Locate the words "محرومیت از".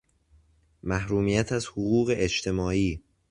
0.83-1.65